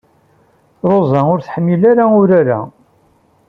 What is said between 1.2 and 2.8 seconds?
ur tḥemmel urar-a.